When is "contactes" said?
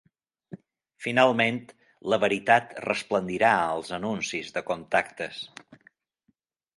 4.71-5.43